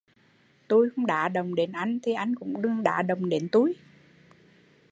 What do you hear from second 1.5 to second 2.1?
đến anh